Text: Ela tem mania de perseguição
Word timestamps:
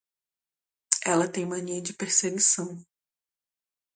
Ela 1.05 1.27
tem 1.27 1.45
mania 1.45 1.79
de 1.79 1.93
perseguição 1.93 2.83